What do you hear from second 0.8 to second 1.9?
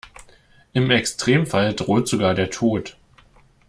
Extremfall